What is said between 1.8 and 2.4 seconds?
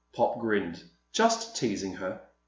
her."